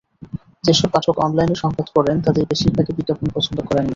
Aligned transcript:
যেসব 0.63 0.89
পাঠক 0.93 1.15
অনলাইনে 1.19 1.55
সংবাদ 1.55 1.87
পড়েন, 1.95 2.17
তাঁদের 2.25 2.43
বেশির 2.49 2.71
ভাগই 2.75 2.93
বিজ্ঞাপন 2.97 3.27
পছন্দ 3.35 3.57
করেন 3.61 3.83
না। 3.83 3.89